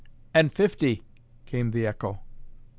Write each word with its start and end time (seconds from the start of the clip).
"And 0.33 0.51
fifty," 0.51 1.03
came 1.45 1.69
the 1.69 1.85
echo. 1.85 2.21